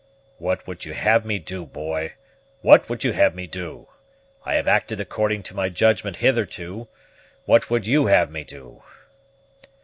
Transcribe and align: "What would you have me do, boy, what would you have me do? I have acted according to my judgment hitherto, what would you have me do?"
"What 0.39 0.65
would 0.65 0.83
you 0.83 0.93
have 0.93 1.27
me 1.27 1.37
do, 1.37 1.63
boy, 1.63 2.13
what 2.61 2.89
would 2.89 3.03
you 3.03 3.11
have 3.13 3.35
me 3.35 3.45
do? 3.45 3.87
I 4.43 4.55
have 4.55 4.67
acted 4.67 4.99
according 4.99 5.43
to 5.43 5.55
my 5.55 5.69
judgment 5.69 6.15
hitherto, 6.17 6.87
what 7.45 7.69
would 7.69 7.85
you 7.85 8.07
have 8.07 8.31
me 8.31 8.43
do?" 8.43 8.81